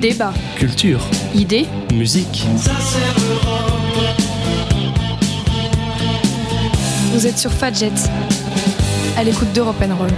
[0.00, 1.00] Débat, Culture,
[1.34, 2.46] idées, musique.
[7.12, 7.92] vous êtes sur Fadjet,
[9.18, 10.08] à l'écoute d'Europe Roll.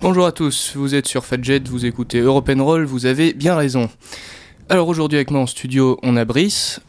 [0.00, 3.88] Bonjour à tous, vous êtes sur Fadjet, vous écoutez Europe Roll, vous avez bien raison.
[4.68, 6.80] Alors aujourd'hui avec moi en studio, on a Brice,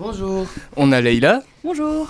[0.00, 0.46] Bonjour.
[0.76, 2.08] on a Leïla, Bonjour.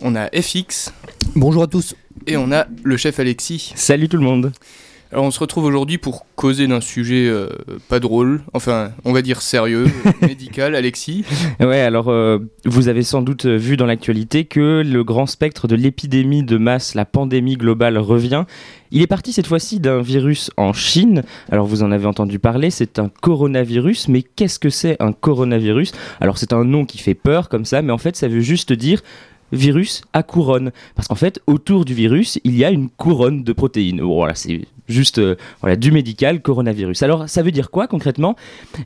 [0.00, 0.92] on a FX
[1.36, 1.94] Bonjour à tous.
[2.28, 3.72] Et on a le chef Alexis.
[3.74, 4.52] Salut tout le monde.
[5.10, 7.48] Alors on se retrouve aujourd'hui pour causer d'un sujet euh,
[7.88, 11.24] pas drôle, enfin on va dire sérieux, euh, médical, Alexis.
[11.60, 15.76] Ouais, alors euh, vous avez sans doute vu dans l'actualité que le grand spectre de
[15.76, 18.44] l'épidémie de masse, la pandémie globale revient.
[18.90, 21.22] Il est parti cette fois-ci d'un virus en Chine.
[21.50, 25.92] Alors vous en avez entendu parler, c'est un coronavirus, mais qu'est-ce que c'est un coronavirus?
[26.20, 28.74] Alors c'est un nom qui fait peur comme ça, mais en fait ça veut juste
[28.74, 29.00] dire
[29.52, 30.72] virus à couronne.
[30.94, 34.00] Parce qu'en fait, autour du virus, il y a une couronne de protéines.
[34.00, 35.36] Voilà, c'est juste euh,
[35.76, 37.02] du médical, coronavirus.
[37.02, 38.36] Alors, ça veut dire quoi concrètement?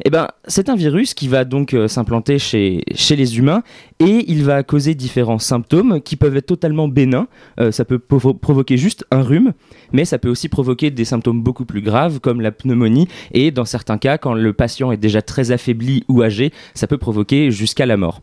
[0.04, 3.62] Eh ben, c'est un virus qui va donc euh, s'implanter chez, les humains
[4.00, 7.28] et il va causer différents symptômes qui peuvent être totalement bénins.
[7.60, 9.52] Euh, ça peut provo- provoquer juste un rhume,
[9.92, 13.64] mais ça peut aussi provoquer des symptômes beaucoup plus graves comme la pneumonie et dans
[13.64, 17.86] certains cas, quand le patient est déjà très affaibli ou âgé, ça peut provoquer jusqu'à
[17.86, 18.20] la mort.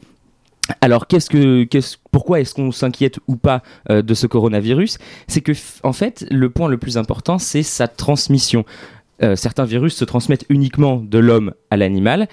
[0.81, 1.05] Alors,
[2.11, 4.97] pourquoi est-ce qu'on s'inquiète ou pas euh, de ce coronavirus?
[5.27, 5.53] C'est que,
[5.83, 8.65] en fait, le point le plus important, c'est sa transmission.
[9.21, 12.27] Euh, certains virus se transmettent uniquement de l'homme à l'animal.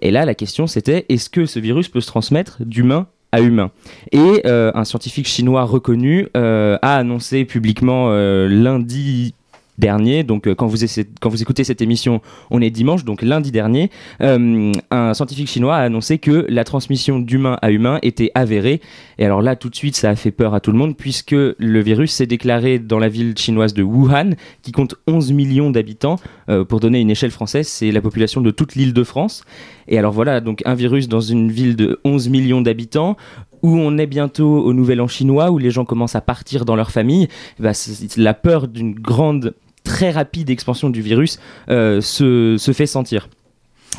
[0.00, 3.70] Et là, la question, c'était est-ce que ce virus peut se transmettre d'humain à humain?
[4.12, 9.34] Et euh, un scientifique chinois reconnu a annoncé publiquement lundi
[9.78, 12.20] dernier, donc euh, quand, vous écoutez cette émission,
[12.50, 17.18] on est dimanche, donc lundi dernier, euh, un scientifique chinois a annoncé que la transmission
[17.18, 18.80] d'humain à humain était avérée.
[19.18, 21.32] Et alors là, tout de suite, ça a fait peur à tout le monde, puisque
[21.32, 24.30] le virus s'est déclaré dans la ville chinoise de Wuhan,
[24.62, 26.16] qui compte 11 millions d'habitants.
[26.48, 29.44] Euh, pour donner une échelle française, c'est la population de toute l'île de France.
[29.88, 33.16] Et alors voilà, donc un virus dans une ville de 11 millions d'habitants,
[33.62, 36.76] où on est bientôt au Nouvel An chinois, où les gens commencent à partir dans
[36.76, 37.72] leur famille, bah,
[38.16, 39.54] la peur d'une grande,
[39.84, 41.38] très rapide expansion du virus
[41.68, 43.28] euh, se fait sentir.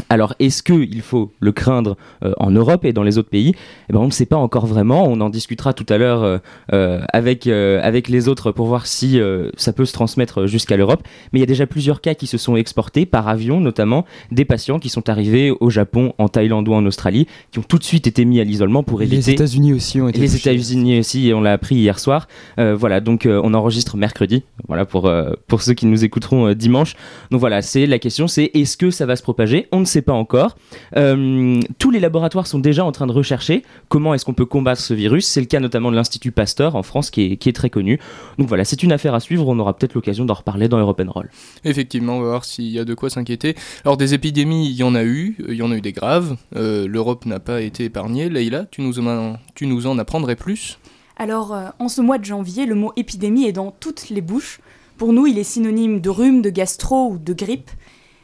[0.09, 3.53] Alors, est-ce qu'il faut le craindre euh, en Europe et dans les autres pays?
[3.89, 5.05] Eh ben, On ne sait pas encore vraiment.
[5.05, 6.37] On en discutera tout à l'heure euh,
[6.73, 9.19] euh, avec, avec les autres pour voir si
[9.57, 11.03] ça peut se transmettre jusqu'à l'Europe.
[11.31, 14.45] Mais il y a déjà plusieurs cas qui se sont exportés par avion, notamment des
[14.45, 17.83] patients qui sont arrivés au Japon, en Thaïlande ou en Australie, qui ont tout de
[17.83, 20.19] suite été mis à l'isolement pour Les éviter États-Unis aussi ont été.
[20.19, 20.35] les.
[20.35, 22.27] États-Unis aussi, et on l'a appris hier soir.
[22.57, 24.43] Voilà, donc on enregistre mercredi.
[24.67, 25.11] Voilà pour
[25.47, 26.95] pour ceux qui nous écouteront dimanche.
[27.31, 29.67] Donc voilà, c'est la question, c'est est-ce que ça va se propager?
[29.71, 30.55] On ne sait pas encore.
[30.97, 34.81] Euh, tous les laboratoires sont déjà en train de rechercher comment est-ce qu'on peut combattre
[34.81, 35.27] ce virus.
[35.27, 37.99] C'est le cas notamment de l'Institut Pasteur en France, qui est qui est très connu.
[38.37, 39.47] Donc voilà, c'est une affaire à suivre.
[39.47, 41.29] On aura peut-être l'occasion d'en reparler dans Europe Roll.
[41.63, 43.55] Effectivement, on va voir s'il y a de quoi s'inquiéter.
[43.85, 46.35] Alors des épidémies, il y en a eu, il y en a eu des graves.
[46.55, 48.29] Euh, L'Europe n'a pas été épargnée.
[48.29, 50.79] Leïla, tu nous en, tu nous en apprendrais plus?
[51.17, 54.59] Alors, euh, en ce mois de janvier, le mot épidémie est dans toutes les bouches.
[54.97, 57.69] Pour nous, il est synonyme de rhume, de gastro ou de grippe.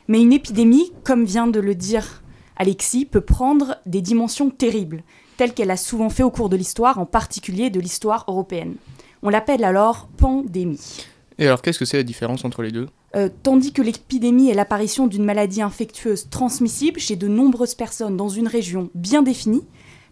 [0.09, 2.23] Mais une épidémie, comme vient de le dire
[2.57, 5.03] Alexis, peut prendre des dimensions terribles,
[5.37, 8.75] telles qu'elle a souvent fait au cours de l'histoire, en particulier de l'histoire européenne.
[9.21, 11.05] On l'appelle alors pandémie.
[11.37, 12.87] Et alors qu'est-ce que c'est la différence entre les deux?
[13.15, 18.29] Euh, tandis que l'épidémie est l'apparition d'une maladie infectieuse transmissible chez de nombreuses personnes dans
[18.29, 19.63] une région bien définie,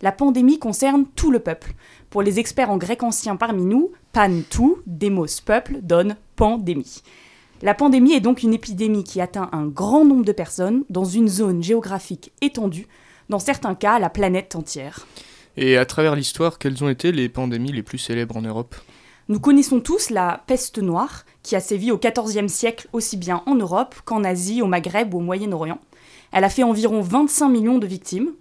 [0.04, 1.74] la pandémie concerne tout le peuple.
[2.12, 7.02] Pour les experts en grec ancien parmi nous, pan tout, démos peuple, donne pandémie.
[7.64, 11.28] La pandémie est donc une épidémie qui atteint un grand nombre de personnes dans une
[11.28, 12.88] zone géographique étendue,
[13.30, 15.08] dans certains cas la planète entière.
[15.58, 18.76] Et à travers l'histoire, quelles ont été les pandémies les plus célèbres en Europe?
[19.28, 23.56] Nous connaissons tous la peste noire, qui a sévi au XIVe siècle aussi bien en
[23.56, 25.80] Europe qu'en Asie, au Maghreb ou au Moyen-Orient.
[26.32, 28.34] Elle a fait environ 25 millions de victimes.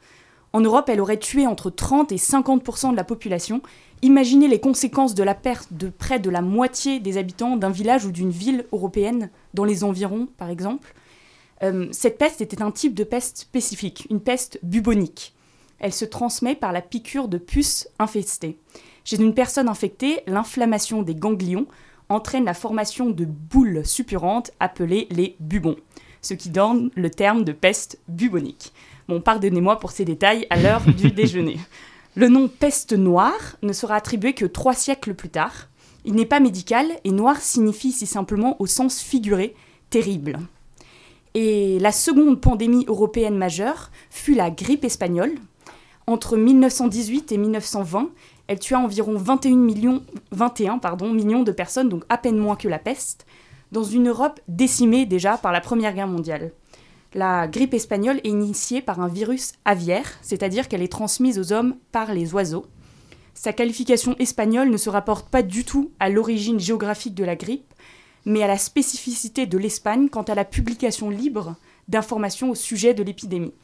[0.52, 3.60] En Europe, elle aurait tué entre 30 et 50% de la population.
[4.02, 8.04] Imaginez les conséquences de la perte de près de la moitié des habitants d'un village
[8.04, 10.94] ou d'une ville européenne, dans les environs par exemple.
[11.62, 15.34] Euh, cette peste était un type de peste spécifique, une peste bubonique.
[15.78, 18.58] Elle se transmet par la piqûre de puces infestées.
[19.04, 21.66] Chez une personne infectée, l'inflammation des ganglions
[22.08, 25.76] entraîne la formation de boules suppurantes appelées les bubons,
[26.26, 28.72] ce qui donne le terme de peste bubonique.
[29.08, 31.58] Bon, pardonnez-moi pour ces détails à l'heure du déjeuner.
[32.16, 35.68] Le nom peste noire ne sera attribué que trois siècles plus tard.
[36.04, 39.54] Il n'est pas médical et noir signifie si simplement au sens figuré
[39.90, 40.38] terrible.
[41.34, 45.34] Et la seconde pandémie européenne majeure fut la grippe espagnole.
[46.06, 48.10] Entre 1918 et 1920,
[48.48, 52.68] Elle tua environ 21 millions, 21, pardon, millions de personnes, donc à peine moins que
[52.68, 53.26] la peste,
[53.72, 56.52] dans une Europe décimée déjà par la Première Guerre mondiale.
[57.14, 61.76] La grippe espagnole est initiée par un virus aviaire, c'est-à-dire qu'elle est transmise aux hommes
[61.92, 62.66] par les oiseaux.
[63.34, 67.72] Sa qualification espagnole ne se rapporte pas du tout à l'origine géographique de la grippe,
[68.24, 71.54] mais à la spécificité de l'Espagne quant à la publication libre
[71.88, 73.54] d'informations au sujet de l'épidémie.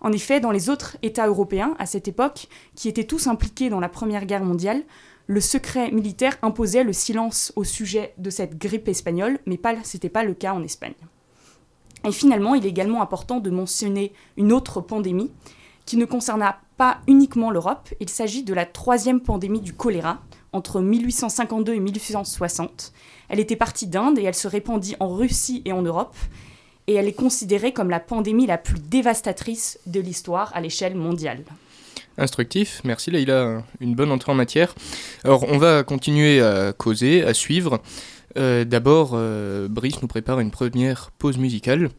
[0.00, 3.80] En effet, dans les autres États européens, à cette époque, qui étaient tous impliqués dans
[3.80, 4.82] la Première Guerre mondiale,
[5.26, 10.08] le secret militaire imposait le silence au sujet de cette grippe espagnole, mais ce n'était
[10.08, 10.94] pas le cas en Espagne.
[12.04, 15.30] Et finalement, il est également important de mentionner une autre pandémie
[15.86, 20.20] qui ne concerna pas uniquement l'Europe, il s'agit de la troisième pandémie du choléra
[20.52, 22.92] entre 1852 et 1860.
[23.28, 26.16] Elle était partie d'Inde et elle se répandit en Russie et en Europe,
[26.86, 31.44] et elle est considérée comme la pandémie la plus dévastatrice de l'histoire à l'échelle mondiale.
[32.18, 34.74] Instructif, merci Leïla, une bonne entrée en matière.
[35.24, 37.80] Alors on va continuer à causer, à suivre.
[38.36, 41.90] Euh, d'abord, euh, Brice nous prépare une première pause musicale.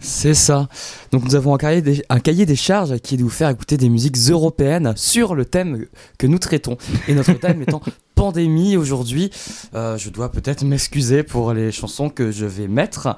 [0.00, 0.68] C'est ça.
[1.12, 3.48] Donc nous avons un cahier, des, un cahier des charges qui est de vous faire
[3.48, 5.86] écouter des musiques européennes sur le thème
[6.18, 6.76] que nous traitons.
[7.08, 7.80] Et notre thème étant
[8.14, 9.30] pandémie aujourd'hui.
[9.74, 13.16] Euh, je dois peut-être m'excuser pour les chansons que je vais mettre.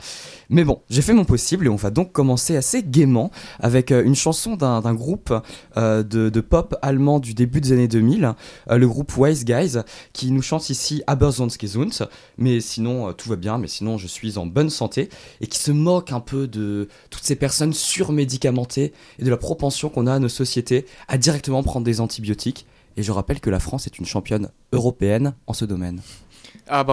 [0.48, 3.30] Mais bon, j'ai fait mon possible et on va donc commencer assez gaiement
[3.60, 5.34] avec euh, une chanson d'un groupe
[5.76, 8.34] euh, de, pop allemand du début des années 2000,
[8.70, 9.78] le groupe Wise Guys,
[10.12, 12.08] qui nous chante ici Abersonsgesund.
[12.38, 15.08] Mais sinon, tout va bien, mais sinon, je suis en bonne santé
[15.40, 19.88] et qui se moque un peu de toutes ces personnes surmédicamentées et de la propension
[19.88, 22.66] qu'on a à nos sociétés à directement prendre des antibiotiques
[22.96, 26.00] et je rappelle que la France est une championne européenne en ce domaine.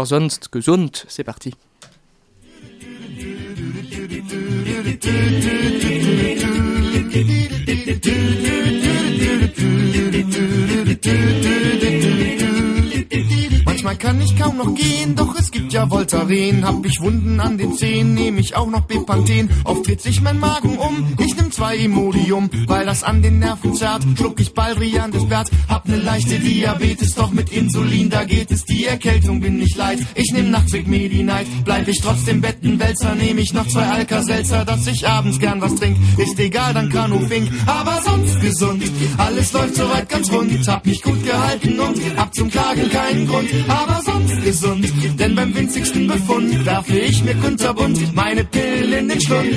[0.06, 1.54] Sonst gesund, c'est parti.
[13.94, 16.66] Manchmal kann ich kaum noch gehen, doch es gibt ja Voltaren.
[16.66, 19.50] Hab ich Wunden an den Zehen, nehm ich auch noch Bepanthen.
[19.66, 23.74] Oft dreht sich mein Magen um, ich nehm zwei Imodium, weil das an den Nerven
[23.76, 24.04] zerrt.
[24.18, 28.66] Schluck ich Baldrian des Bert, hab ne leichte Diabetes, doch mit Insulin, da geht es.
[28.66, 31.48] Die Erkältung bin ich leid, ich nehm nachts Medi-Night.
[31.64, 35.98] Bleib ich trotzdem Bettenwälzer, nehm ich noch zwei Alka-Seltzer, dass ich abends gern was trink.
[36.18, 38.84] Ist egal, dann Kanu Fink, aber sonst gesund.
[39.18, 43.50] Alles läuft soweit ganz rund, hab mich gut gehalten und hab zum Klagen keinen Grund
[43.84, 44.94] aber sonst gesund.
[45.20, 49.54] Denn beim winzigsten Befund werfe ich mir kunterbunt meine Pillen in den Schlund.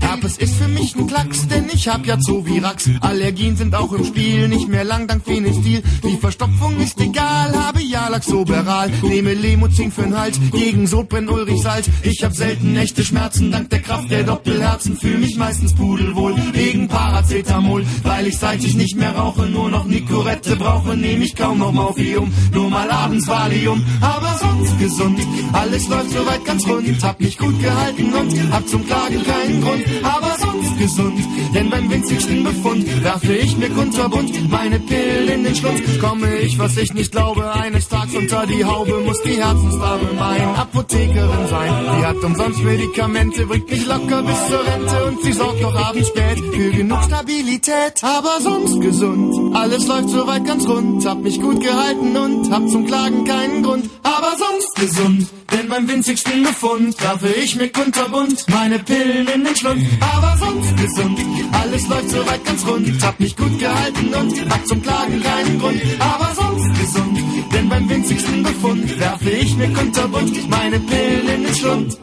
[0.00, 2.90] Herpes ist für mich ein Klacks, denn ich hab ja Zovirax.
[3.00, 5.82] Allergien sind auch im Spiel, nicht mehr lang dank Phenestil.
[6.04, 8.90] Die Verstopfung ist egal, habe ja Laxoberal.
[9.02, 11.88] Nehme Lemozin für'n Halt, gegen Sodbrennen Ulrich Salz.
[12.02, 14.96] Ich hab selten echte Schmerzen, dank der Kraft der Doppelherzen.
[14.96, 17.84] Fühl mich meistens pudelwohl, wegen Paracetamol.
[18.02, 21.72] Weil ich seit ich nicht mehr rauche, nur noch Nicorette brauche, nehme ich kaum noch
[21.72, 22.32] Morphium.
[22.52, 25.20] Nur mal abends Valium, aber sonst gesund.
[25.52, 29.84] Alles läuft soweit ganz rund, hab mich gut gehalten und hab zum Klagen keinen Grund.
[30.02, 31.18] Aber sonst gesund,
[31.54, 35.82] denn beim winzigsten Befund werfe ich mir kunterbunt meine Pillen in den Schlund.
[36.00, 40.42] Komme ich, was ich nicht glaube, eines Tages unter die Haube, muss die Herzensdame mein
[40.56, 41.72] Apothekerin sein.
[41.98, 46.08] Die hat umsonst Medikamente, bringt mich locker bis zur Rente und sie sorgt noch abends
[46.08, 48.02] spät für genug Stabilität.
[48.02, 52.86] Aber sonst gesund, alles läuft soweit ganz rund, hab mich gut gehalten und hab zum
[52.86, 53.90] Klagen keinen Grund.
[54.02, 59.56] Aber sonst gesund, denn beim winzigsten Befund werfe ich mir kunterbunt meine Pillen in den
[59.56, 59.82] Schlund.
[60.00, 61.18] Aber sonst gesund,
[61.52, 65.82] alles läuft soweit ganz rund, hab mich gut gehalten und hab zum Klagen keinen Grund.
[65.98, 67.18] Aber sonst gesund,
[67.52, 71.98] denn beim winzigsten Befund werfe ich mir kunterbunt meine Pillen in den Schlund.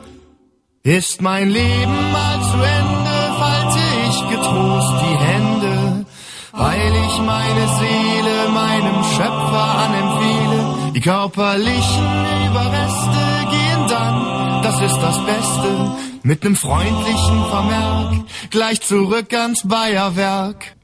[0.84, 6.06] Ist mein Leben mal zu Ende, falte ich getrost die Hände,
[6.52, 10.92] weil ich meine Seele meinem Schöpfer anempfehle.
[10.94, 12.08] Die körperlichen
[12.48, 18.14] Überreste gehen dann, das ist das Beste, mit nem freundlichen Vermerk,
[18.52, 20.76] gleich zurück ans Bayerwerk.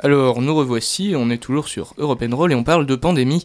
[0.00, 3.44] Alors, nous revoici, on est toujours sur European Roll et on parle de pandémie.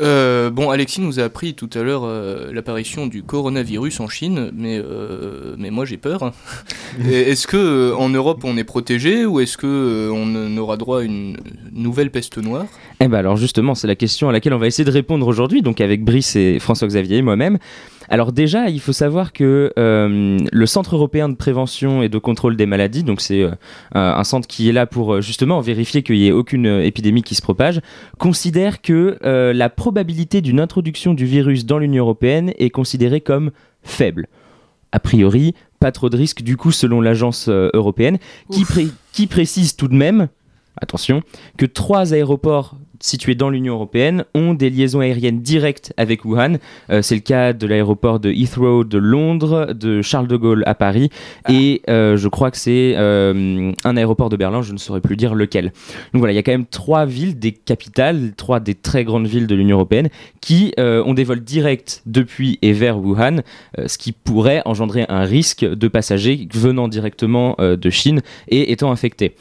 [0.00, 4.50] Euh, bon, Alexis nous a appris tout à l'heure euh, l'apparition du coronavirus en Chine,
[4.54, 6.32] mais, euh, mais moi j'ai peur.
[7.10, 10.76] Et est-ce que euh, en Europe on est protégé ou est-ce que euh, on aura
[10.76, 11.36] droit à une
[11.72, 12.66] nouvelle peste noire?
[13.00, 15.62] Eh ben alors justement, c'est la question à laquelle on va essayer de répondre aujourd'hui,
[15.62, 17.58] donc avec Brice et François-Xavier et moi-même.
[18.08, 22.56] Alors déjà, il faut savoir que euh, le Centre européen de prévention et de contrôle
[22.56, 23.52] des maladies, donc c'est euh,
[23.94, 27.34] un centre qui est là pour euh, justement vérifier qu'il n'y ait aucune épidémie qui
[27.34, 27.80] se propage,
[28.18, 33.50] considère que euh, la probabilité d'une introduction du virus dans l'Union européenne est considérée comme
[33.82, 34.28] faible.
[34.92, 38.18] A priori, pas trop de risques du coup selon l'agence européenne
[38.50, 40.28] qui, pré- qui précise tout de même,
[40.80, 41.22] attention,
[41.56, 46.56] que trois aéroports situés dans l'Union européenne ont des liaisons aériennes directes avec Wuhan.
[46.88, 50.74] Euh, c'est le cas de l'aéroport de Heathrow de Londres, de Charles de Gaulle à
[50.74, 51.10] Paris
[51.50, 55.16] et euh, je crois que c'est euh, un aéroport de Berlin, je ne saurais plus
[55.16, 55.72] dire lequel.
[56.14, 59.26] Donc voilà, il y a quand même trois villes, des capitales, trois des très grandes
[59.26, 60.08] villes de l'Union européenne
[60.40, 63.42] qui ont des vols directs depuis et vers Wuhan,
[63.86, 69.34] ce qui pourrait engendrer un risque de passagers venant directement de Chine et étant infectés.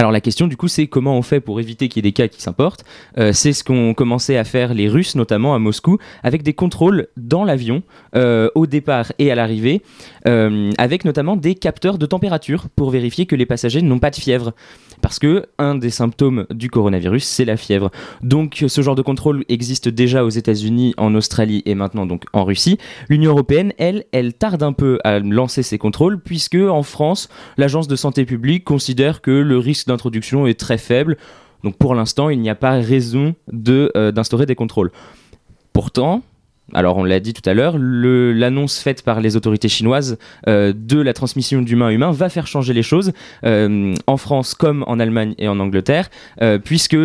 [0.00, 2.14] Alors la question du coup c'est comment on fait pour éviter qu'il y ait des
[2.14, 2.86] cas qui s'importent.
[3.18, 7.08] Euh, c'est ce qu'ont commencé à faire les Russes notamment à Moscou avec des contrôles
[7.18, 7.82] dans l'avion
[8.16, 9.82] euh, au départ et à l'arrivée
[10.26, 14.16] euh, avec notamment des capteurs de température pour vérifier que les passagers n'ont pas de
[14.16, 14.54] fièvre.
[15.02, 17.90] Parce que un des symptômes du coronavirus, c'est la fièvre.
[18.22, 22.44] Donc ce genre de contrôle existe déjà aux États-Unis, en Australie et maintenant donc en
[22.44, 22.78] Russie.
[23.08, 27.28] L'Union européenne, elle, elle tarde un peu à lancer ces contrôles puisque en France,
[27.58, 31.16] l'agence de santé publique considère que le risque d'introduction est très faible.
[31.64, 34.90] Donc pour l'instant, il n'y a pas raison de, euh, d'instaurer des contrôles.
[35.72, 36.22] Pourtant,
[36.72, 40.18] alors on l'a dit tout à l'heure, l'annonce faite par les autorités chinoises
[40.48, 43.12] euh, de la transmission d'humain à humain va faire changer les choses
[43.44, 46.10] euh, en France comme en Allemagne et en Angleterre,
[46.64, 46.96] puisque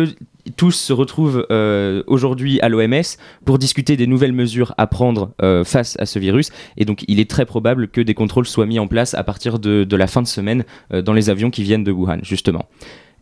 [0.56, 3.02] tous se retrouvent euh, aujourd'hui à l'OMS
[3.44, 6.50] pour discuter des nouvelles mesures à prendre euh, face à ce virus.
[6.76, 9.58] Et donc il est très probable que des contrôles soient mis en place à partir
[9.58, 12.66] de, la fin de semaine euh, dans les avions qui viennent de Wuhan, justement.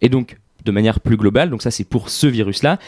[0.03, 2.79] Et donc, de manière plus globale, donc ça c'est pour ce virus-là,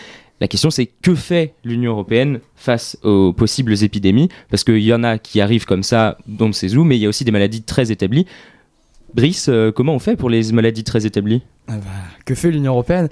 [0.41, 4.29] la question c'est que fait l'Union européenne face aux possibles épidémies?
[4.51, 7.01] Parce qu'il y en a qui arrivent comme ça, on ne sait où, mais il
[7.01, 8.27] y a aussi des maladies très établies.
[9.15, 11.43] Brice, comment on fait pour les maladies très établies?
[11.69, 11.91] Ah bah,
[12.25, 13.09] que fait l'Union Européenne?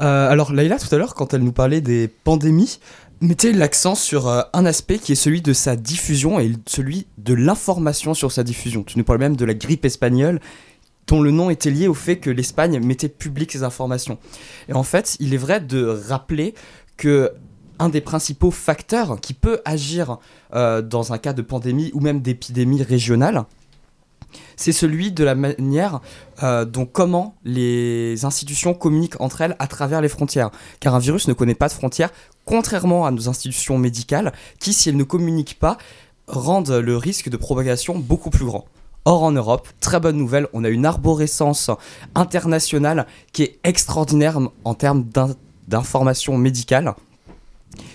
[0.00, 2.80] Euh, Alors, Laïla, tout à l'heure, quand elle nous parlait des pandémies,
[3.20, 7.34] mettait l'accent sur euh, un aspect qui est celui de sa diffusion et celui de
[7.34, 8.82] l'information sur sa diffusion.
[8.82, 10.40] Tu nous parles même de la grippe espagnole,
[11.06, 14.18] dont le nom était lié au fait que l'Espagne mettait public ces informations.
[14.68, 16.54] Et en fait, il est vrai de rappeler
[16.96, 17.32] que
[17.78, 20.18] un des principaux facteurs qui peut agir
[20.54, 23.44] euh, dans un cas de pandémie ou même d'épidémie régionale,
[24.60, 26.00] c'est celui de la manière
[26.42, 30.50] euh, dont comment les institutions communiquent entre elles à travers les frontières.
[30.80, 32.10] Car un virus ne connaît pas de frontières,
[32.44, 35.78] contrairement à nos institutions médicales, qui, si elles ne communiquent pas,
[36.26, 38.66] rendent le risque de propagation beaucoup plus grand.
[39.06, 41.70] Or en Europe, très bonne nouvelle, on a une arborescence
[42.14, 45.34] internationale qui est extraordinaire en termes d'in-
[45.68, 46.94] d'informations médicales.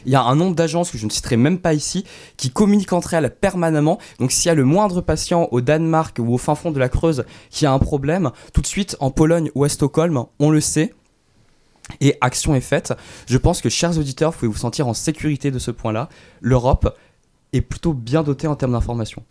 [0.05, 2.05] Il y a un nombre d'agences que je ne citerai même pas ici
[2.38, 4.00] qui communiquent entre elles permanemment.
[4.20, 6.89] Donc s'il y a le moindre patient au Danemark ou au fin fond de la
[6.89, 10.62] Creuse qui a un problème, tout de suite en Pologne ou à Stockholm, on le
[10.62, 10.94] sait.
[12.01, 12.94] Et action est faite.
[13.27, 16.10] Je pense que, chers auditeurs, vous pouvez vous sentir en sécurité de ce point-là.
[16.41, 16.98] L'Europe
[17.56, 19.24] est plutôt bien dotée en termes d'information.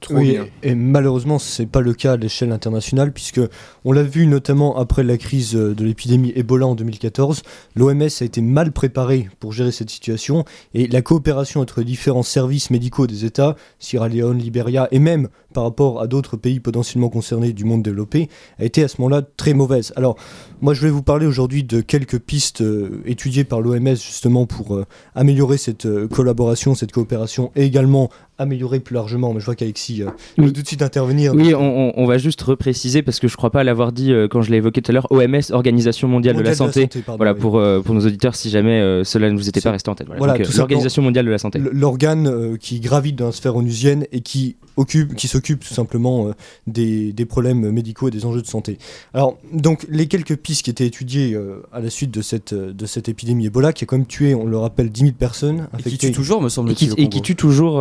[0.00, 0.46] Trop oui, bien.
[0.62, 3.40] et malheureusement, c'est pas le cas à l'échelle internationale, puisque
[3.84, 7.42] on l'a vu notamment après la crise euh, de l'épidémie Ebola en 2014,
[7.76, 10.44] l'OMS a été mal préparée pour gérer cette situation,
[10.74, 15.64] et la coopération entre différents services médicaux des États, Sierra Leone, Libéria, et même par
[15.64, 18.28] rapport à d'autres pays potentiellement concernés du monde développé,
[18.58, 19.92] a été à ce moment-là très mauvaise.
[19.96, 20.16] Alors,
[20.60, 24.74] moi, je vais vous parler aujourd'hui de quelques pistes euh, étudiées par l'OMS justement pour
[24.74, 28.10] euh, améliorer cette euh, collaboration, cette coopération, et également
[28.42, 29.32] améliorer plus largement.
[29.32, 30.06] Mais je vois qu'Alexis euh,
[30.38, 30.46] Oui.
[30.46, 31.34] veut tout de suite intervenir.
[31.34, 34.28] Oui, on, on- on va juste repréciser parce que je crois pas l'avoir dit euh,
[34.28, 35.06] quand je l'ai évoqué tout à l'heure.
[35.10, 36.86] OMS, Organisation mondiale, de la santé.
[37.04, 37.40] pardon, Voilà oui.
[37.40, 39.94] pour, euh, pour nos auditeurs si jamais euh, cela ne vous était pas resté en
[39.94, 40.06] tête.
[40.16, 41.58] Voilà, l'Organisation mondiale de la santé.
[41.58, 46.28] L'organe euh, qui gravite dans la sphère onusienne et qui occupe, qui s'occupe tout simplement
[46.28, 46.32] euh,
[46.66, 48.78] des, des problèmes médicaux et des enjeux de santé.
[49.14, 52.86] Alors, donc, les quelques pistes qui étaient étudiées euh, à la suite de cette, de
[52.86, 55.82] cette épidémie Ebola, qui a quand même tué, on le rappelle, 10 000 personnes Et
[55.82, 56.06] qui infectées.
[56.08, 56.94] tue toujours, me Et semble-t-il.
[56.96, 57.80] et qui tue toujours.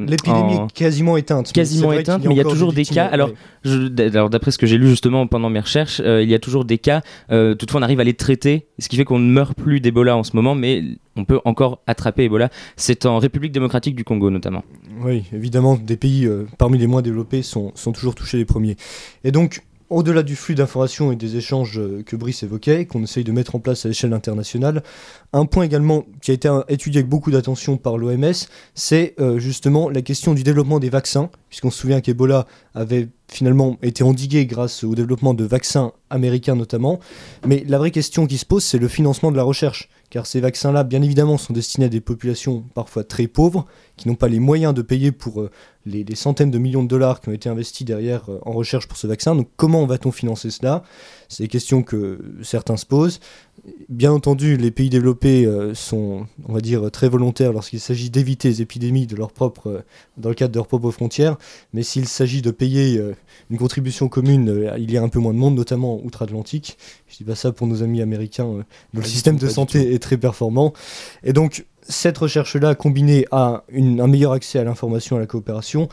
[0.00, 1.52] Euh, L'épidémie en- est quasiment éteinte.
[1.52, 3.06] Quasiment éteinte, mais il y a toujours des cas.
[3.06, 3.30] Alors,
[3.64, 4.10] ouais.
[4.30, 6.78] D'après ce que j'ai lu justement pendant mes recherches, euh, il y a toujours des
[6.78, 7.02] cas.
[7.30, 10.16] euh, toutefois, on arrive à les traiter, ce qui fait qu'on ne meurt plus d'Ebola
[10.16, 10.82] en ce moment, mais
[11.16, 12.48] on peut encore attraper Ebola.
[12.76, 14.64] C'est en République démocratique du Congo notamment.
[15.04, 18.76] Oui, évidemment, des pays parmi les moins développés sont, sont toujours touchés les premiers.
[19.24, 23.24] Et donc, au-delà du flux d'informations et des échanges euh, que Brice évoquait, qu'on essaye
[23.24, 24.82] de mettre en place à l'échelle internationale,
[25.34, 28.32] un point également qui a été euh, étudié avec beaucoup d'attention par l'OMS,
[28.74, 33.78] c'est euh, justement la question du développement des vaccins, puisqu'on se souvient qu'Ebola avait finalement
[33.82, 36.98] été endiguée grâce au développement de vaccins américains notamment.
[37.46, 39.88] Mais la vraie question qui se pose, c'est le financement de la recherche.
[40.10, 43.64] Car ces vaccins-là, bien évidemment, sont destinés à des populations parfois très pauvres,
[43.96, 45.48] qui n'ont pas les moyens de payer pour
[45.86, 48.96] les, centaines de millions de dollars qui ont été investis derrière euh, en recherche pour
[48.96, 49.34] ce vaccin.
[49.34, 50.82] Donc comment va-t-on financer cela?
[51.28, 53.20] C'est des questions que certains se posent.
[53.88, 58.48] Bien entendu, les pays développés euh, sont, on va dire, très volontaires lorsqu'il s'agit d'éviter
[58.48, 59.84] les épidémies de leur propre,
[60.16, 61.36] dans le cadre de leurs propres frontières.
[61.72, 63.00] Mais s'il s'agit de payer
[63.50, 66.76] une contribution commune, il y a un peu moins de monde, notamment outre-Atlantique.
[67.08, 68.64] Je dis pas ça pour nos amis américains.
[68.92, 70.72] le système de santé est très performant.
[71.22, 75.88] Et donc, cette recherche-là, combinée à un meilleur accès à l'information et à la coopération,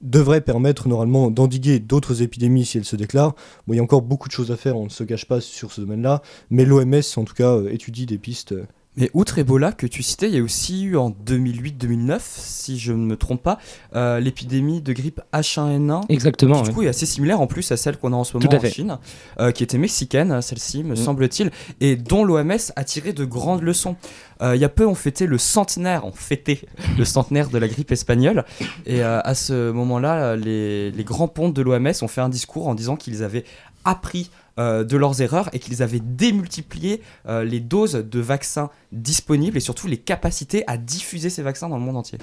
[0.00, 3.34] devrait permettre normalement d'endiguer d'autres épidémies si elles se déclarent.
[3.68, 5.72] Il y a encore beaucoup de choses à faire, on ne se cache pas sur
[5.72, 9.72] ce domaine-là, mais l'OMS en tout cas euh, étudie des pistes euh, mais outre Ebola
[9.72, 13.42] que tu citais, il y a aussi eu en 2008-2009, si je ne me trompe
[13.42, 13.58] pas,
[13.96, 16.02] euh, l'épidémie de grippe H1N1.
[16.08, 16.62] Exactement.
[16.62, 18.54] Qui, du coup est assez similaire en plus à celle qu'on a en ce moment
[18.54, 18.98] en Chine,
[19.40, 20.96] euh, qui était mexicaine, celle-ci, me mm.
[20.96, 23.96] semble-t-il, et dont l'OMS a tiré de grandes leçons.
[24.42, 26.60] Euh, il y a peu, on fêtait le centenaire, on fêtait
[26.98, 28.44] le centenaire de la grippe espagnole,
[28.86, 32.74] et à ce moment-là, les, les grands pontes de l'OMS ont fait un discours en
[32.74, 33.44] disant qu'ils avaient
[33.84, 39.56] appris euh, de leurs erreurs et qu'ils avaient démultiplié euh, les doses de vaccins disponibles
[39.56, 42.18] et surtout les capacités à diffuser ces vaccins dans le monde entier.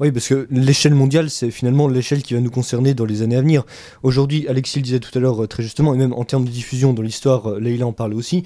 [0.00, 3.36] Oui, parce que l'échelle mondiale, c'est finalement l'échelle qui va nous concerner dans les années
[3.36, 3.64] à venir.
[4.02, 6.50] Aujourd'hui, Alexis le disait tout à l'heure euh, très justement, et même en termes de
[6.50, 8.44] diffusion dans l'histoire, Leïla en parlait aussi,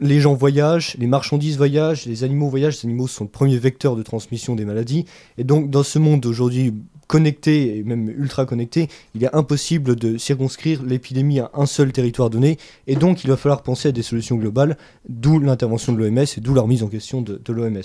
[0.00, 3.96] les gens voyagent, les marchandises voyagent, les animaux voyagent, les animaux sont le premier vecteur
[3.96, 5.04] de transmission des maladies.
[5.38, 6.74] Et donc, dans ce monde aujourd'hui
[7.06, 12.30] connecté et même ultra connecté, il est impossible de circonscrire l'épidémie à un seul territoire
[12.30, 14.76] donné, et donc il va falloir penser à des solutions globales,
[15.08, 17.82] d'où l'intervention de l'OMS et d'où la remise en question de, de l'OMS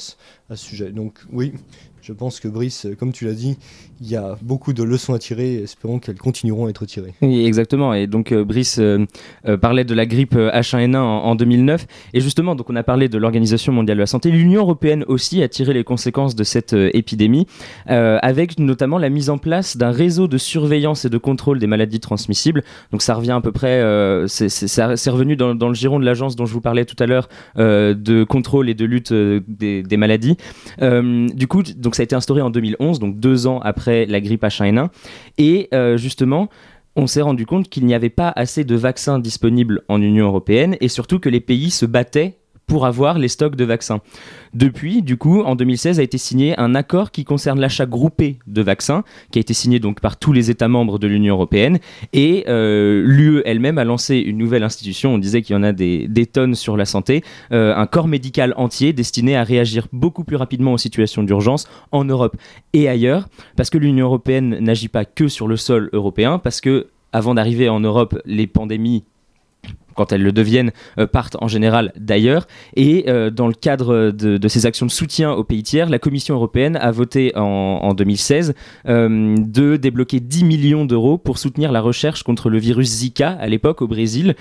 [0.49, 0.91] à ce sujet.
[0.91, 1.53] Donc oui,
[2.01, 3.57] je pense que Brice, comme tu l'as dit,
[4.01, 7.13] il y a beaucoup de leçons à tirer espérons qu'elles continueront à être tirées.
[7.21, 7.93] Oui, exactement.
[7.93, 9.05] Et donc euh, Brice euh,
[9.47, 11.85] euh, parlait de la grippe H1N1 en, 2009.
[12.13, 14.31] Et justement, donc on a parlé de l'Organisation mondiale de la santé.
[14.31, 17.45] L'Union européenne aussi a tiré les conséquences de cette épidémie,
[17.85, 21.99] avec notamment la mise en place d'un réseau de surveillance et de contrôle des maladies
[21.99, 22.63] transmissibles.
[22.91, 23.81] Donc ça revient à peu près,
[24.27, 28.23] c'est revenu dans, le giron de l'agence dont je vous parlais tout à l'heure de
[28.23, 30.37] contrôle et de lutte des, des, maladies.
[30.79, 34.43] du coup, donc ça a été instauré en 2011, donc deux ans après la grippe
[34.43, 34.89] H1N1.
[35.37, 36.49] Et euh, justement,
[36.95, 40.75] on s'est rendu compte qu'il n'y avait pas assez de vaccins disponibles en Union européenne
[40.81, 42.37] et surtout que les pays se battaient
[42.69, 43.99] pour avoir les stocks de vaccins.
[44.53, 48.61] Depuis, du coup, en 2016 a été signé un accord qui concerne l'achat groupé de
[48.61, 51.79] vaccins, qui a été signé donc par tous les États membres de l'Union européenne,
[52.13, 55.15] et euh, l'UE elle-même a lancé une nouvelle institution.
[55.15, 58.53] On disait qu'il y en a des, tonnes sur la santé, euh, un corps médical
[58.55, 62.37] entier destiné à réagir beaucoup plus rapidement aux situations d'urgence en Europe
[62.73, 66.87] et ailleurs, parce que l'Union européenne n'agit pas que sur le sol européen, parce que
[67.11, 69.03] avant d'arriver en Europe, les pandémies
[69.99, 72.47] quand elles le deviennent, euh, partent en général d'ailleurs.
[72.77, 76.35] Et euh, dans le cadre de, ces actions de soutien aux pays tiers, la Commission
[76.35, 78.53] européenne a voté en, 2016
[78.87, 83.47] euh, de débloquer 10 millions d'euros pour soutenir la recherche contre le virus Zika à
[83.49, 84.35] l'époque au Brésil,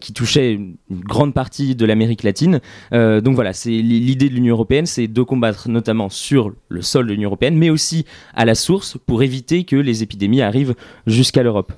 [0.00, 2.60] qui touchait une, grande partie de l'Amérique latine.
[2.92, 7.12] donc voilà, c'est l'idée de l'Union européenne, c'est de combattre notamment sur le sol de
[7.12, 8.04] l'Union européenne, mais aussi
[8.34, 10.74] à la source pour éviter que les épidémies arrivent
[11.06, 11.72] jusqu'à l'Europe.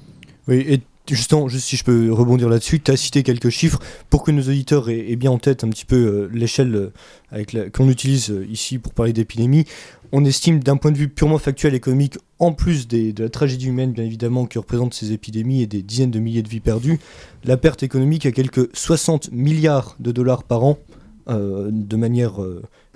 [0.48, 0.80] Oui, et
[1.14, 4.42] justement, juste si je peux rebondir là-dessus, tu as cité quelques chiffres pour que nos
[4.42, 6.90] auditeurs aient, bien en tête un petit peu euh, l'échelle
[7.32, 9.64] euh, qu'on utilise euh, ici pour parler d'épidémie.
[10.12, 13.92] On estime d'un point de vue purement factuel économique, en plus de la tragédie humaine
[13.92, 16.98] bien évidemment que représentent ces épidémies et des dizaines de milliers de vies perdues,
[17.44, 20.78] la perte économique à quelques 60 milliards de dollars par an
[21.28, 22.40] de manière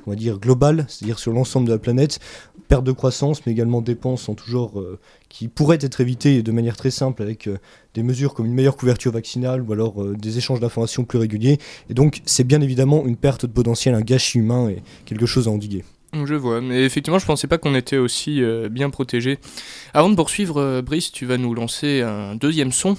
[0.06, 2.20] on va dire globale, c'est-à-dire sur l'ensemble de la planète,
[2.68, 4.44] perte de croissance, mais également dépenses en tout
[4.76, 7.58] euh, qui pourraient être évitées de manière très simple avec euh,
[7.94, 11.58] des mesures comme une meilleure couverture vaccinale ou alors euh, des échanges d'informations plus réguliers.
[11.90, 15.48] Et donc c'est bien évidemment une perte de potentiel, un gâchis humain et quelque chose
[15.48, 15.84] à endiguer.
[16.12, 18.40] Je vois, mais effectivement, je pensais pas qu'on était aussi
[18.70, 19.40] bien protégé.
[19.94, 22.96] Avant de poursuivre, Brice, tu vas nous lancer un deuxième son.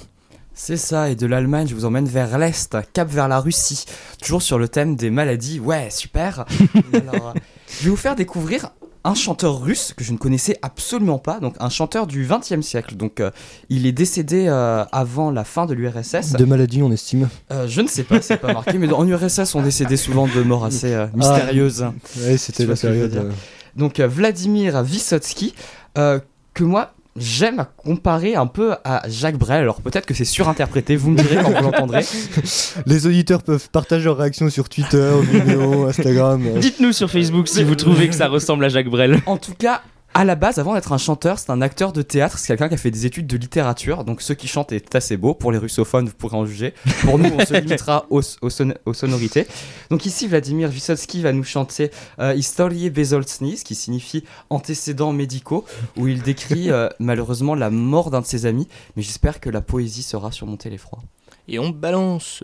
[0.58, 3.84] C'est ça, et de l'Allemagne, je vous emmène vers l'Est, cap vers la Russie,
[4.22, 5.60] toujours sur le thème des maladies.
[5.60, 6.46] Ouais, super
[6.94, 7.34] Alors,
[7.78, 8.70] je vais vous faire découvrir
[9.04, 12.96] un chanteur russe que je ne connaissais absolument pas, donc un chanteur du XXe siècle.
[12.96, 13.30] Donc euh,
[13.68, 16.32] il est décédé euh, avant la fin de l'URSS.
[16.32, 19.54] De maladie, on estime euh, Je ne sais pas, c'est pas marqué, mais en URSS,
[19.54, 21.10] on décédait souvent de morts assez ah.
[21.14, 21.86] mystérieuses.
[22.16, 23.30] oui, c'était la période.
[23.76, 25.54] Donc Vladimir Vysotsky,
[25.94, 29.62] que moi j'aime comparer un peu à Jacques Brel.
[29.62, 32.04] Alors peut-être que c'est surinterprété, vous me direz quand vous l'entendrez.
[32.86, 36.42] Les auditeurs peuvent partager leurs réactions sur Twitter, vidéo, Instagram.
[36.58, 39.20] Dites-nous sur Facebook si vous trouvez que ça ressemble à Jacques Brel.
[39.26, 39.82] En tout cas,
[40.16, 42.74] à la base, avant d'être un chanteur, c'est un acteur de théâtre, c'est quelqu'un qui
[42.74, 44.02] a fait des études de littérature.
[44.02, 45.34] Donc, ceux qui chantent est assez beau.
[45.34, 46.72] Pour les russophones, vous pourrez en juger.
[47.02, 49.46] Pour nous, on se limitera aux, aux son- aux sonorités.
[49.90, 55.66] Donc, ici, Vladimir Vysotsky va nous chanter euh, Historie Bezoltsny, ce qui signifie antécédents médicaux,
[55.98, 58.68] où il décrit euh, malheureusement la mort d'un de ses amis.
[58.96, 61.00] Mais j'espère que la poésie sera surmonter l'effroi.
[61.46, 62.42] Et on balance.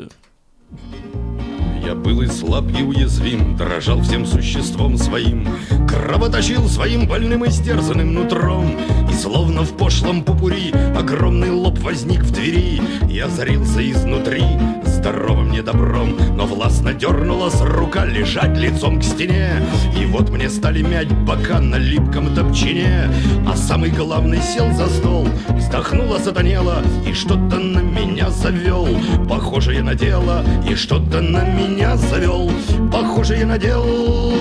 [1.84, 5.48] Я был и слаб, и уязвим, дрожал всем существом своим,
[5.88, 8.78] кровоточил своим больным и стерзанным нутром,
[9.10, 14.44] и словно в пошлом пупури огромный лоб возник в двери, и озарился изнутри
[14.86, 19.50] здоровым недобром, но властно дернулась рука лежать лицом к стене,
[19.98, 23.10] и вот мне стали мять бока на липком топчине,
[23.44, 28.86] а самый главный сел за стол, вздохнула, сатанела, и что-то на меня завел,
[29.28, 32.50] похожее на дело, и что-то на меня завел,
[32.90, 34.32] похожее на дело.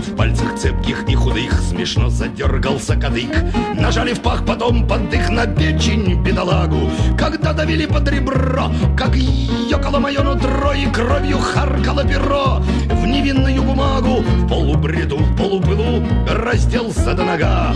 [0.00, 3.36] Вот в пальцах цепких и худых смешно задергался кадык.
[3.74, 6.88] Нажали в пах, потом подых на печень бедолагу.
[7.18, 12.62] Когда давили под ребро, как ёкало мое нутро И кровью харкало перо.
[12.88, 17.74] В невинную бумагу В полубреду, в полупылу разделся до нога.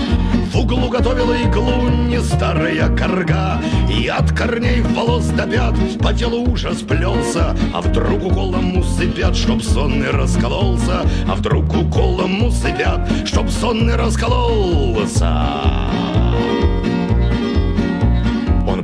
[0.52, 1.83] В углу готовила иглу
[2.24, 8.78] старая корга И от корней волос до пят по телу ужас плелся А вдруг уколом
[8.78, 16.23] усыпят, чтоб сонный раскололся А вдруг уколом усыпят, чтоб сонный раскололся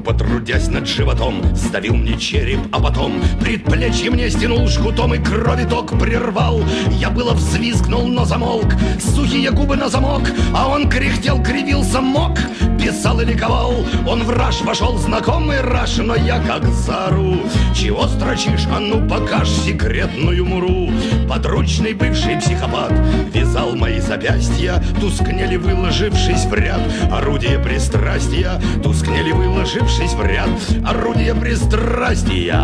[0.01, 5.99] потрудясь над животом, сдавил мне череп, а потом предплечье мне стянул жгутом и крови ток
[5.99, 6.63] прервал.
[6.91, 10.23] Я было взвизгнул, но замолк, сухие губы на замок,
[10.55, 12.39] а он кряхтел, кривился, мок,
[12.79, 13.75] писал и ликовал.
[14.07, 17.39] Он в раж вошел, знакомый раж, но я как зару.
[17.75, 20.91] Чего строчишь, а ну покаж секретную муру.
[21.29, 22.93] Подручный бывший психопат
[23.35, 26.81] вязал мои запястья, тускнели, выложившись в ряд.
[27.13, 30.49] Орудие пристрастия, тускнели, выложившись в ряд.
[30.87, 32.61] Орудие пристрастия.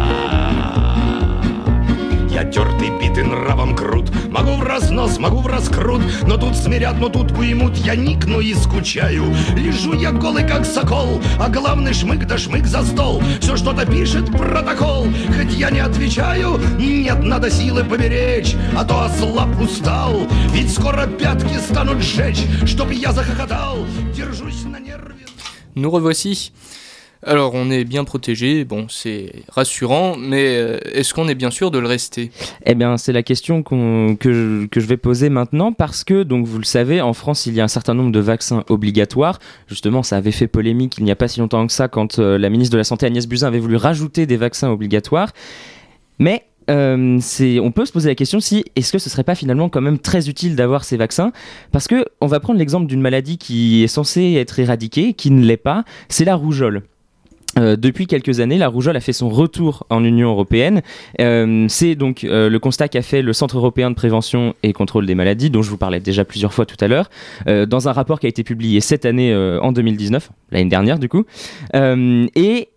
[2.30, 7.08] Я тертый, битый нравом крут Могу в разнос, могу в раскрут Но тут смирят, но
[7.08, 12.36] тут уймут Я никну и скучаю Лежу я голый, как сокол А главный шмык да
[12.36, 18.54] шмык за стол Все что-то пишет протокол Хоть я не отвечаю Нет, надо силы поберечь
[18.76, 23.78] А то ослаб устал Ведь скоро пятки станут сжечь Чтоб я захохотал
[24.14, 25.26] Держусь на нерве
[25.76, 26.52] Nous revoici.
[27.28, 31.72] Alors, on est bien protégé, bon, c'est rassurant, mais euh, est-ce qu'on est bien sûr
[31.72, 32.30] de le rester?
[32.64, 36.58] Eh bien, c'est la question que, je, que vais poser maintenant parce que, donc, vous
[36.58, 39.40] le savez, en France, il y a un certain nombre de vaccins obligatoires.
[39.66, 42.38] Justement, ça avait fait polémique il n'y a pas si longtemps que ça quand euh,
[42.38, 45.32] la ministre de la Santé Agnès Buzyn avait voulu rajouter des vaccins obligatoires.
[46.20, 47.18] Mais euh,
[47.60, 49.98] on peut se poser la question si est-ce que ce serait pas finalement quand même
[49.98, 51.32] très utile d'avoir ces vaccins?
[51.72, 55.44] Parce que on va prendre l'exemple d'une maladie qui est censée être éradiquée, qui ne
[55.44, 56.82] l'est pas, c'est la rougeole.
[57.58, 60.82] Euh, depuis quelques années, la rougeole a fait son retour en Union européenne.
[61.20, 65.06] Euh, c'est donc euh, le constat qu'a fait le Centre européen de prévention et contrôle
[65.06, 67.10] des maladies, dont je vous parlais déjà plusieurs fois tout à l'heure,
[67.46, 71.24] dans un rapport qui a été publié cette année en 2019, l'année dernière du coup.
[71.74, 72.68] Et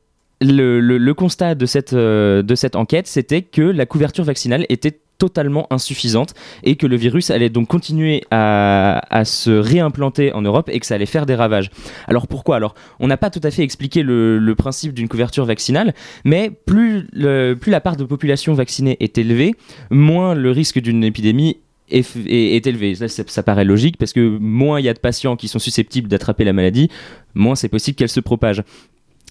[0.42, 6.88] le, constat de cette enquête, c'était que la couverture vaccinale était totalement insuffisante et que
[6.88, 11.28] le virus allait donc continuer à, se réimplanter en Europe et que ça allait faire
[11.28, 11.70] des ravages.
[12.08, 12.56] Alors pourquoi?
[12.56, 15.94] Alors on n'a pas tout à fait expliqué le, principe d'une couverture vaccinale,
[16.26, 19.56] mais plus, la part de population vaccinée est élevée,
[19.92, 21.58] moins le risque d'une épidémie
[21.92, 22.96] est, élevé.
[22.96, 26.08] Ça- ça paraît logique parce que moins il y a de patients qui sont susceptibles
[26.08, 26.90] d'attraper la maladie,
[27.34, 28.64] moins c'est possible qu'elle se propage.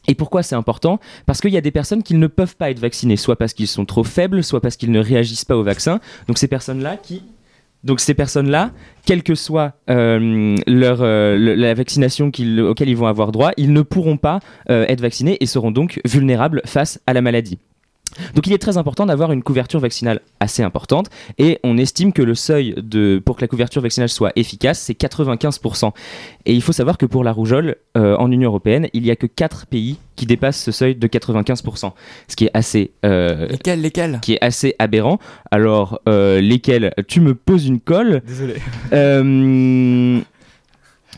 [0.08, 0.98] Et pourquoi c'est important?
[1.26, 3.68] Parce qu'il y a des personnes qui ne peuvent pas être vaccinées, soit parce qu'ils
[3.68, 6.00] sont trop faibles, soit parce qu'ils ne réagissent pas au vaccin.
[6.26, 6.96] Donc ces personnes-là
[9.04, 14.16] quelle que soit euh, euh, la vaccination auquel ils vont avoir droit, ils ne pourront
[14.16, 14.40] pas
[14.70, 17.58] euh, être vaccinés et seront donc vulnérables face à la maladie.
[18.34, 22.22] Donc il est très important d'avoir une couverture vaccinale assez importante et on estime que
[22.22, 25.92] le seuil de, pour que la couverture vaccinale soit efficace, c'est 95%.
[26.46, 29.16] Et il faut savoir que pour la rougeole, euh, en Union Européenne, il n'y a
[29.16, 31.92] que 4 pays qui dépassent ce seuil de 95%,
[32.26, 34.18] ce qui est assez, euh, Lesquels, lesquels?
[34.20, 35.18] qui est assez aberrant.
[35.50, 36.92] Alors, euh, lesquels?
[37.06, 38.22] Tu me poses une colle.
[38.26, 38.54] Désolé.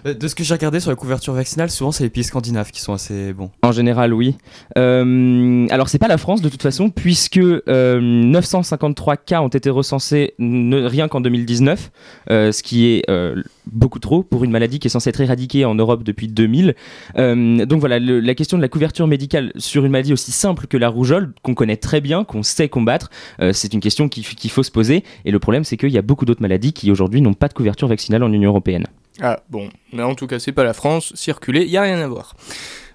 [0.07, 2.25] Euh, Euh, De ce que j'ai regardé sur la couverture vaccinale, souvent c'est les pays
[2.25, 3.51] scandinaves qui sont assez bons.
[3.63, 4.37] En général, oui.
[4.77, 9.71] Euh, alors, c'est pas la France de toute façon, puisque euh, 953 cas ont été
[9.71, 11.91] recensés rien qu'en 2019,
[12.31, 15.65] euh, ce qui est euh, beaucoup trop pour une maladie qui est censée être éradiquée
[15.65, 16.75] en Europe depuis 2000.
[17.19, 20.77] Euh, donc voilà, la question de la couverture médicale sur une maladie aussi simple que
[20.77, 23.11] la rougeole, qu'on connaît très bien, qu'on sait combattre,
[23.41, 25.05] euh, c'est une question qu'il faut se poser.
[25.25, 27.55] Et le problème, c'est qu'il y a beaucoup d'autres maladies qui aujourd'hui n'ont pas de
[27.55, 28.87] couverture vaccinale en Union européenne.
[29.21, 32.09] Ah bon, mais en tout cas c'est pas la France, circuler, y a rien à
[32.09, 32.35] voir.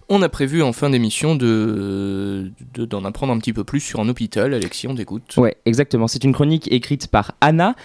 [0.08, 4.00] On a prévu en fin d'émission de de- d'en apprendre un petit peu plus sur
[4.00, 4.54] un hôpital.
[4.54, 5.34] Alexis, on t'écoute.
[5.38, 6.08] Ouais, exactement.
[6.08, 7.76] C'est une chronique écrite par Anna.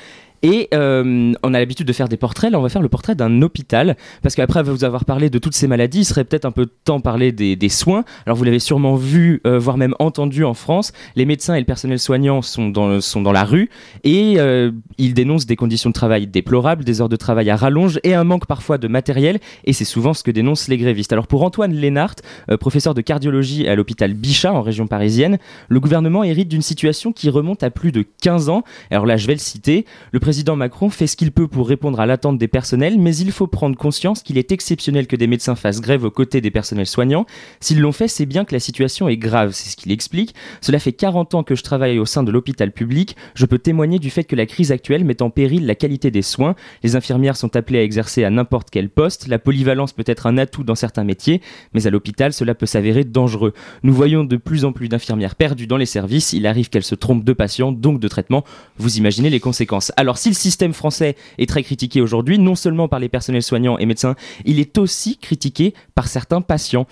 [0.42, 3.14] Et euh, on a l'habitude de faire des portraits, là on va faire le portrait
[3.14, 6.50] d'un hôpital, parce qu'après vous avoir parlé de toutes ces maladies, il serait peut-être un
[6.50, 8.04] peu temps de parler des, soins.
[8.26, 11.66] Alors vous l'avez sûrement vu, euh, voire même entendu en France, les médecins et le
[11.66, 13.70] personnel soignant sont dans, sont dans la rue,
[14.04, 18.00] et euh, ils dénoncent des conditions de travail déplorables, des heures de travail à rallonge,
[18.02, 21.12] et un manque parfois de matériel, et c'est souvent ce que dénoncent les grévistes.
[21.12, 22.14] Alors pour Antoine Lénart,
[22.58, 27.30] professeur de cardiologie à l'hôpital Bichat en région parisienne, le gouvernement hérite d'une situation qui
[27.30, 28.62] remonte à plus de 15 ans.
[28.90, 29.86] Alors là, je vais le citer.
[30.12, 33.32] Le président Macron fait ce qu'il peut pour répondre à l'attente des personnels, mais il
[33.32, 36.86] faut prendre conscience qu'il est exceptionnel que des médecins fassent grève aux côtés des personnels
[36.86, 37.26] soignants.
[37.58, 40.36] S'ils l'ont fait, c'est bien que la situation est grave, c'est ce qu'il explique.
[40.60, 43.16] Cela fait 40 ans que je travaille au sein de l'hôpital public.
[43.34, 46.22] Je peux témoigner du fait que la crise actuelle met en péril la qualité des
[46.22, 46.54] soins.
[46.84, 49.26] Les infirmières sont appelées à exercer à n'importe quel poste.
[49.26, 51.40] La polyvalence peut être un atout dans certains métiers,
[51.74, 53.52] mais à l'hôpital, cela peut s'avérer dangereux.
[53.82, 56.32] Nous voyons de plus en plus d'infirmières perdues dans les services.
[56.34, 58.44] Il arrive qu'elles se trompent de patients, donc de traitement.
[58.78, 59.90] Vous imaginez les conséquences.
[59.96, 63.78] Alors, si le système français est très critiqué aujourd'hui, non seulement par les personnels soignants
[63.78, 66.86] et médecins, il est aussi critiqué par certains patients.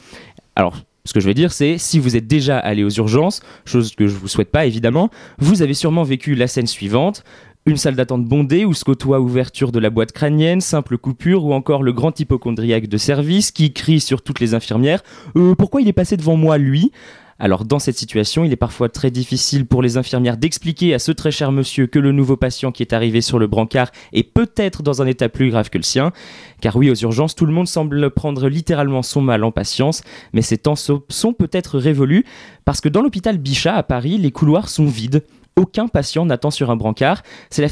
[0.56, 3.94] Alors, ce que je veux dire, c'est si vous êtes déjà allé aux urgences, chose
[3.94, 7.22] que je vous souhaite pas évidemment, vous avez sûrement vécu la scène suivante.
[7.66, 11.52] Une salle d'attente bondée où se côtoie ouverture de la boîte crânienne, simple coupure ou
[11.52, 15.02] encore le grand hypochondriaque de service qui crie sur toutes les infirmières
[15.36, 16.92] Euh, Pourquoi il est passé devant moi, lui?
[17.38, 21.12] Alors dans cette situation, il est parfois très difficile pour les infirmières d'expliquer à ce
[21.12, 24.82] très cher monsieur que le nouveau patient qui est arrivé sur le brancard est peut-être
[24.82, 26.12] dans un état plus grave que le sien.
[26.60, 30.42] Car oui, aux urgences, tout le monde semble prendre littéralement son mal en patience, mais
[30.42, 32.24] ces temps so- sont peut-être révolus
[32.64, 35.22] parce que dans l'hôpital Bichat à Paris, les couloirs sont vides.
[35.56, 37.24] Aucun patient n'attend sur un brancard.
[37.50, 37.68] C'est la,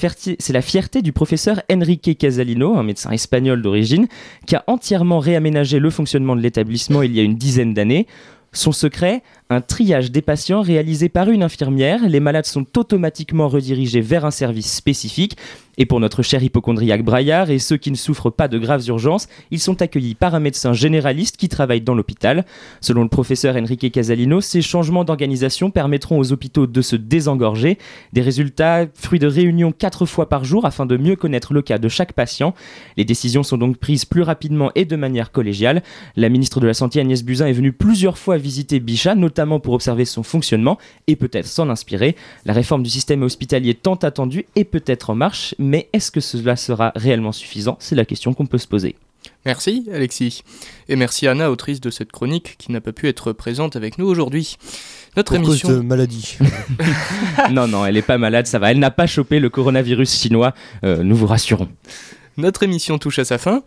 [0.53, 4.09] la fierté du professeur Enrique Casalino, un médecin espagnol d'origine,
[4.45, 8.09] qui a entièrement réaménagé le fonctionnement de l'établissement il y a une dizaine d'années.
[8.57, 12.09] Son secret, un triage des patients réalisé par une infirmière.
[12.09, 15.37] Les malades sont automatiquement redirigés vers un service spécifique.
[15.79, 19.29] Et pour notre cher hypochondriaque Braillard et ceux qui ne souffrent pas de graves urgences,
[19.51, 22.45] ils sont accueillis par un médecin généraliste qui travaille dans l'hôpital.
[22.81, 27.79] Selon le professeur Enrique Casalino, ces changements d'organisation permettront aux hôpitaux de se désengorger.
[28.13, 31.79] Des résultats fruits de réunions quatre fois par jour afin de mieux connaître le cas
[31.79, 32.55] de chaque patient.
[32.97, 35.83] Les décisions sont donc prises plus rapidement et de manière collégiale.
[36.17, 39.75] La ministre de la Santé Agnès Buzyn est venue plusieurs fois visiter Bichat, notamment pour
[39.75, 42.17] observer son fonctionnement et peut-être s'en inspirer.
[42.45, 45.55] La réforme du système hospitalier tant attendue est peut-être en marche,
[45.93, 47.77] est-ce que cela sera réellement suffisant?
[47.81, 48.97] C'est la question qu'on peut se poser.
[49.45, 50.43] Merci Alexis.
[50.89, 54.07] Et merci Anna, autrice de cette chronique, qui n'a pas pu être présente avec nous
[54.07, 54.57] aujourd'hui.
[55.17, 55.69] Notre Pour émission...
[55.69, 56.39] cause de maladie.
[57.51, 58.71] non, non, elle est pas malade, ça va.
[58.71, 61.69] Elle n'a pas chopé le coronavirus chinois, euh, nous vous rassurons.
[62.37, 63.63] Notre émission touche à sa fin.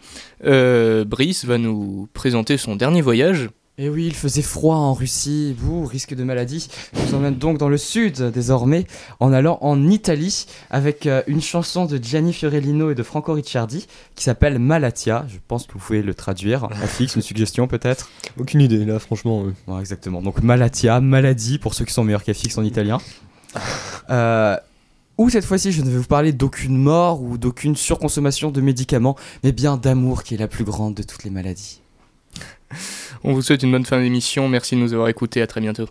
[0.46, 3.50] Euh, Brice va nous présenter son dernier voyage.
[3.82, 6.68] Et oui, il faisait froid en Russie, vous, risque de maladie.
[6.94, 8.86] Je vous emmène donc dans le sud désormais,
[9.22, 13.88] en allant en Italie avec euh, une chanson de Gianni Fiorellino et de Franco Ricciardi
[14.16, 15.26] qui s'appelle Malatia.
[15.30, 16.66] Je pense que vous pouvez le traduire.
[16.70, 18.10] Un fixe, une suggestion peut-être?
[18.38, 19.46] Aucune idée, là, franchement.
[19.46, 19.74] euh.
[19.74, 20.22] Ouais, exactement.
[20.22, 23.00] Donc Malatia, maladie pour ceux qui sont meilleurs qu'FX en italien.
[24.10, 24.58] Euh,
[25.20, 29.16] où cette fois-ci, je ne vais vous parler d'aucune mort ou d'aucune surconsommation de médicaments,
[29.44, 31.82] mais bien d'amour qui est la plus grande de toutes les maladies.
[33.24, 34.48] On vous souhaite une bonne fin d'émission.
[34.48, 35.42] Merci de nous avoir écoutés.
[35.42, 35.88] À très bientôt.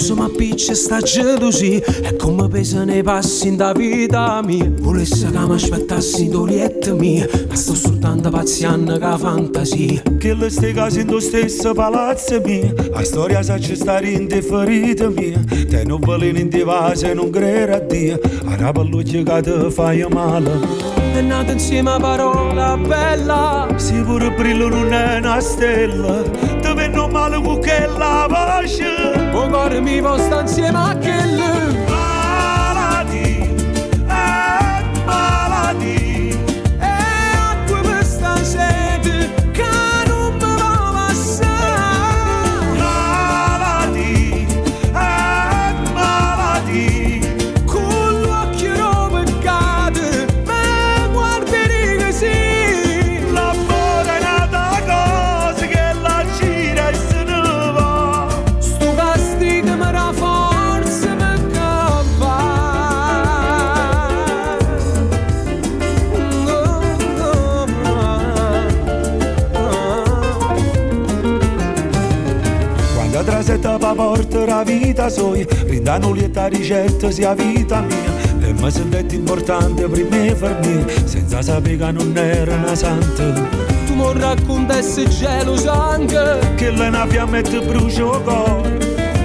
[0.00, 4.70] Stavo carosso ma piccia sta gelosia E come pesa nei passi in da vita mia.
[4.80, 7.28] Volesse che mi aspettassi dolietta mia.
[7.48, 10.02] Ma sto soltanto pazziando che fantasia.
[10.18, 14.28] Che le stai case in lo stesso palazzo mio La storia sa ci stare in
[14.28, 18.18] te ferite mie Te non veleno in te vase non credere a Dio.
[18.46, 20.88] A rapalluccia che ti fai male.
[21.12, 23.68] È nata insieme a parola bella.
[23.76, 26.59] Se pure brillo non è una stella
[27.54, 31.69] buche la voce, pogormi vosta insieme.
[75.10, 78.48] La vita sua Rindano lieta ricetta sia vita mia.
[78.48, 83.32] E mi sentette importante prima per me Senza sapere che non era una santa.
[83.86, 88.78] Tu mi raccontessi geloso anche Che lei una fiamma e ti brucia il cuore.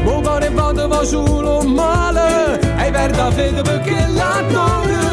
[0.03, 2.59] Mo cuore va solo male.
[2.77, 5.04] Hai perda fede perché la tua